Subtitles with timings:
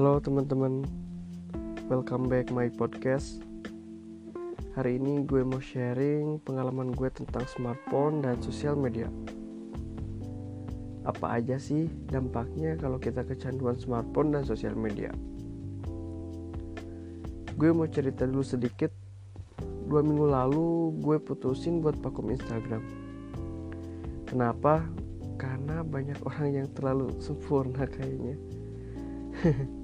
[0.00, 0.88] Halo teman-teman,
[1.92, 3.44] welcome back my podcast.
[4.72, 9.12] Hari ini gue mau sharing pengalaman gue tentang smartphone dan sosial media.
[11.04, 15.12] Apa aja sih dampaknya kalau kita kecanduan smartphone dan sosial media?
[17.60, 18.96] Gue mau cerita dulu sedikit.
[19.84, 22.80] Dua minggu lalu gue putusin buat vakum Instagram.
[24.24, 24.80] Kenapa?
[25.36, 28.40] Karena banyak orang yang terlalu sempurna kayaknya.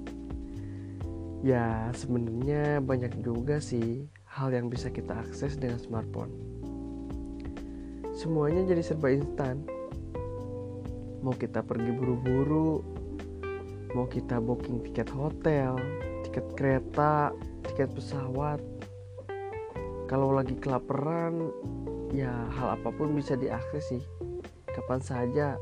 [1.47, 6.35] ya sebenarnya banyak juga sih hal yang bisa kita akses dengan smartphone.
[8.11, 9.63] Semuanya jadi serba instan.
[11.23, 12.83] Mau kita pergi buru-buru,
[13.95, 15.79] mau kita booking tiket hotel,
[16.27, 17.31] tiket kereta,
[17.63, 18.59] tiket pesawat.
[20.11, 21.47] Kalau lagi kelaparan,
[22.11, 24.03] ya hal apa pun bisa diakses sih.
[24.75, 25.55] Kapan saja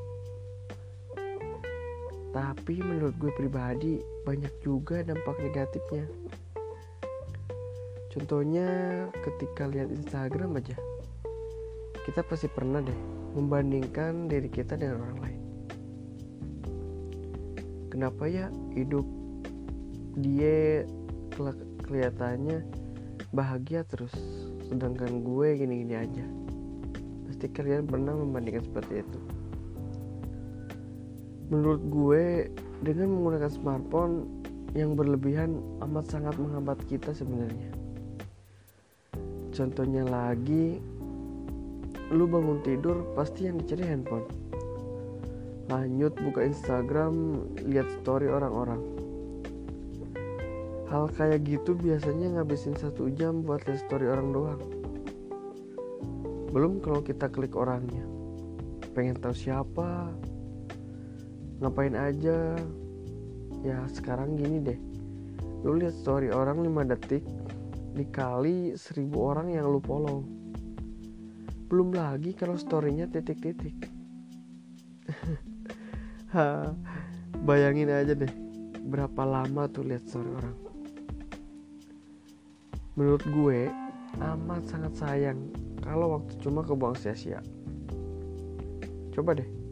[2.35, 3.95] tapi menurut gue pribadi
[4.25, 6.09] banyak juga dampak negatifnya.
[8.09, 8.67] Contohnya
[9.21, 10.73] ketika lihat Instagram aja.
[12.05, 12.99] Kita pasti pernah deh
[13.37, 15.41] membandingkan diri kita dengan orang lain.
[17.93, 19.05] Kenapa ya hidup
[20.19, 20.83] dia
[21.85, 22.65] kelihatannya
[23.31, 24.11] bahagia terus
[24.65, 26.25] sedangkan gue gini-gini aja.
[27.29, 29.19] Pasti kalian pernah membandingkan seperti itu
[31.49, 32.25] menurut gue
[32.83, 34.27] dengan menggunakan smartphone
[34.75, 37.71] yang berlebihan amat sangat menghambat kita sebenarnya.
[39.55, 40.83] Contohnya lagi
[42.11, 44.27] lu bangun tidur pasti yang dicari handphone.
[45.71, 48.83] Lanjut buka Instagram lihat story orang-orang.
[50.91, 54.61] Hal kayak gitu biasanya ngabisin satu jam buat lihat story orang doang.
[56.51, 58.03] Belum kalau kita klik orangnya.
[58.93, 60.13] Pengen tahu siapa
[61.59, 62.59] ngapain aja?
[63.63, 64.79] Ya sekarang gini deh.
[65.65, 67.25] Lu lihat story orang 5 detik
[67.95, 70.21] dikali 1000 orang yang lu follow.
[71.71, 73.89] Belum lagi kalau storynya titik-titik.
[77.47, 78.29] Bayangin aja deh
[78.85, 80.57] berapa lama tuh lihat story orang.
[82.95, 83.67] Menurut gue
[84.21, 87.41] amat sangat sayang kalau waktu cuma kebuang sia-sia.
[89.09, 89.64] Coba deh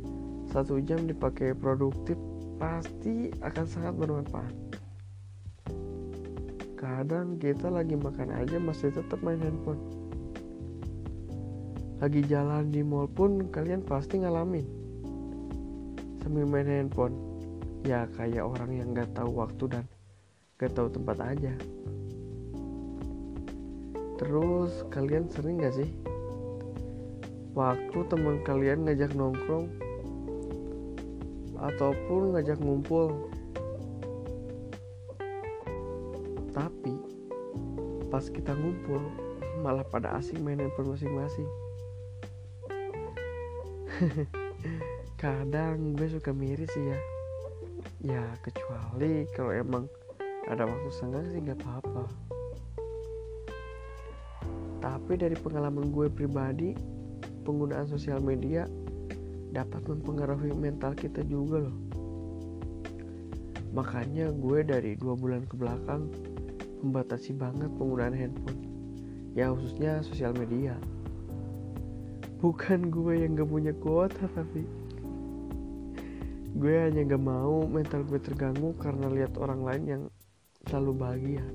[0.54, 2.14] satu jam dipakai produktif
[2.62, 4.54] pasti akan sangat bermanfaat.
[6.78, 9.82] Kadang kita lagi makan aja masih tetap main handphone.
[11.98, 14.68] Lagi jalan di mall pun kalian pasti ngalamin.
[16.22, 17.18] Sambil main handphone
[17.82, 19.84] ya kayak orang yang gak tahu waktu dan
[20.62, 21.54] gak tahu tempat aja.
[24.22, 25.90] Terus kalian sering gak sih?
[27.58, 29.83] Waktu teman kalian ngajak nongkrong
[31.64, 33.32] ataupun ngajak ngumpul.
[36.52, 36.94] Tapi
[38.12, 39.00] pas kita ngumpul
[39.64, 41.48] malah pada asing main handphone masing-masing.
[45.24, 47.00] Kadang gue suka miris sih ya.
[48.04, 49.88] Ya kecuali kalau emang
[50.52, 52.04] ada waktu senggang sih nggak apa-apa.
[54.84, 56.76] Tapi dari pengalaman gue pribadi
[57.48, 58.68] penggunaan sosial media
[59.54, 61.78] dapat mempengaruhi mental kita juga loh.
[63.78, 66.10] Makanya gue dari dua bulan ke belakang
[66.82, 68.62] membatasi banget penggunaan handphone.
[69.38, 70.74] Ya khususnya sosial media.
[72.42, 74.66] Bukan gue yang gak punya kuota tapi
[76.54, 80.04] gue hanya gak mau mental gue terganggu karena lihat orang lain yang
[80.70, 81.46] selalu bahagia.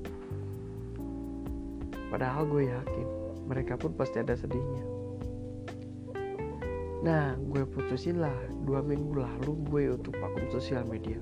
[2.09, 3.07] Padahal gue yakin
[3.47, 4.98] mereka pun pasti ada sedihnya
[6.99, 8.35] Nah, gue putusin lah
[8.67, 11.19] dua minggu lalu gue untuk vakum sosial media.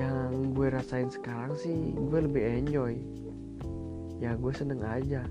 [0.00, 2.96] Yang gue rasain sekarang sih, gue lebih enjoy.
[4.24, 5.28] Ya, gue seneng aja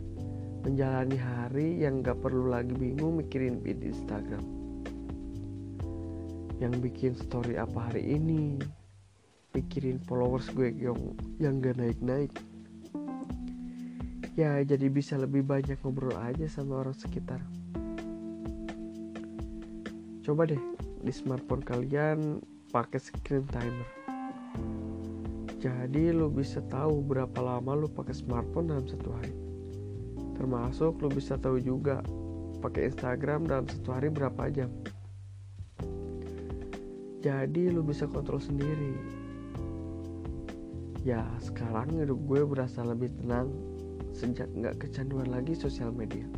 [0.61, 4.45] menjalani hari yang gak perlu lagi bingung mikirin feed Instagram.
[6.61, 8.61] Yang bikin story apa hari ini,
[9.49, 12.29] pikirin followers gue yang yang gak naik-naik
[14.39, 17.43] ya jadi bisa lebih banyak ngobrol aja sama orang sekitar.
[20.21, 20.61] Coba deh
[21.01, 22.39] di smartphone kalian
[22.71, 23.89] pakai screen timer.
[25.61, 29.35] Jadi lo bisa tahu berapa lama lo pakai smartphone dalam satu hari.
[30.39, 32.01] Termasuk lo bisa tahu juga
[32.61, 34.71] pakai Instagram dalam satu hari berapa jam.
[37.21, 38.97] Jadi lo bisa kontrol sendiri.
[41.05, 43.70] Ya sekarang hidup gue berasa lebih tenang
[44.21, 46.29] sejak nggak kecanduan lagi sosial media.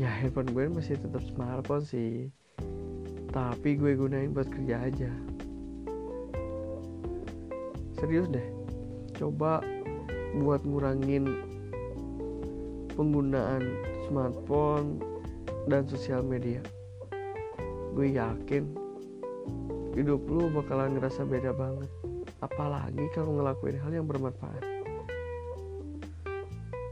[0.00, 2.32] Ya handphone gue masih tetap smartphone sih.
[3.28, 5.12] Tapi gue gunain buat kerja aja.
[8.00, 8.48] Serius deh.
[9.12, 9.60] Coba
[10.40, 11.28] buat ngurangin
[12.96, 13.60] penggunaan
[14.08, 15.04] smartphone
[15.68, 16.64] dan sosial media.
[17.92, 18.72] Gue yakin
[19.92, 21.92] hidup lu bakalan ngerasa beda banget.
[22.40, 24.79] Apalagi kalau ngelakuin hal yang bermanfaat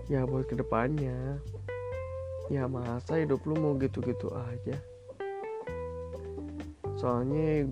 [0.09, 1.37] ya buat ke depannya.
[2.49, 4.77] Ya masa hidup lu mau gitu-gitu aja?
[6.97, 7.69] Soalnya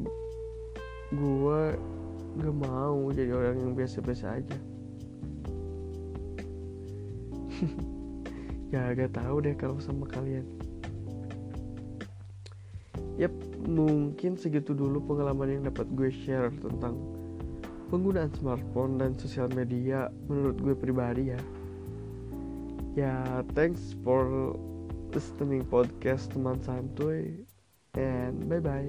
[1.17, 1.61] gue
[2.37, 4.57] gak mau jadi orang yang biasa-biasa aja.
[8.67, 10.43] Ya gak tahu deh kalau sama kalian.
[13.15, 13.31] Yap,
[13.63, 16.99] mungkin segitu dulu pengalaman yang dapat gue share tentang
[17.95, 21.39] penggunaan smartphone dan sosial media menurut gue pribadi ya.
[22.97, 24.25] Ya, thanks for
[25.13, 27.45] listening podcast teman santuy
[27.93, 28.89] and bye bye.